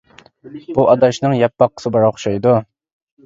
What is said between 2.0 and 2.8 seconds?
ئوخشايدۇ!